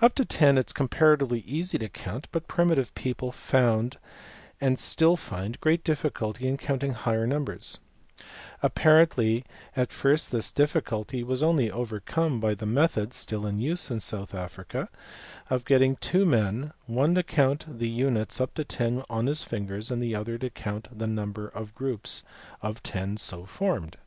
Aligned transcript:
Up 0.00 0.14
to 0.14 0.24
ten 0.24 0.56
it 0.56 0.68
is 0.68 0.72
comparatively 0.72 1.40
easy 1.40 1.76
to 1.76 1.88
count, 1.90 2.28
but 2.32 2.48
primitive 2.48 2.94
people 2.94 3.30
found 3.30 3.98
and 4.58 4.78
still 4.78 5.16
find 5.18 5.60
great 5.60 5.84
difficulty 5.84 6.48
in 6.48 6.56
counting 6.56 6.94
higher 6.94 7.26
numbers; 7.26 7.78
apparently 8.62 9.44
at 9.76 9.92
first 9.92 10.32
this 10.32 10.50
dilficulty 10.50 11.22
was 11.22 11.42
only 11.42 11.70
overcome 11.70 12.40
by 12.40 12.54
the 12.54 12.64
method 12.64 13.12
(still 13.12 13.44
in 13.46 13.58
use 13.58 13.90
in 13.90 14.00
South 14.00 14.34
Africa) 14.34 14.88
of 15.50 15.66
getting 15.66 15.96
two 15.96 16.24
men, 16.24 16.72
one 16.86 17.14
to 17.14 17.22
count 17.22 17.66
the 17.68 17.86
units 17.90 18.40
up 18.40 18.54
to 18.54 18.64
ten 18.64 19.02
on 19.10 19.26
his 19.26 19.42
fingers, 19.44 19.90
and 19.90 20.02
the 20.02 20.14
other 20.14 20.38
to 20.38 20.48
count 20.48 20.88
the 20.90 21.06
number 21.06 21.48
of 21.48 21.74
groups 21.74 22.24
of 22.62 22.82
ten 22.82 23.18
so 23.18 23.44
formed. 23.44 23.98